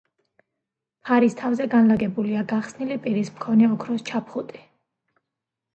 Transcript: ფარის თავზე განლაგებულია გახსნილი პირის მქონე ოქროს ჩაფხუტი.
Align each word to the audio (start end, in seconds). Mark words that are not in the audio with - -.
ფარის 1.09 1.37
თავზე 1.41 1.67
განლაგებულია 1.75 2.41
გახსნილი 2.55 2.99
პირის 3.05 3.33
მქონე 3.37 3.71
ოქროს 3.77 4.07
ჩაფხუტი. 4.11 4.67